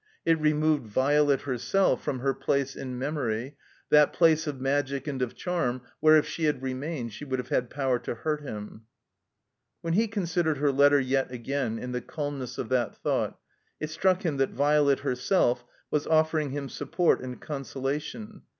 [0.25, 3.55] It removed Violet herself from her place in memory,
[3.91, 7.49] that place of magic and of charm where if she had remained she would have
[7.49, 8.85] had power to hurt him.
[9.81, 13.37] When he considered her letter yet again in the calmness of that thought,
[13.79, 18.41] it struck him that Violet herself was offering him support and consolation.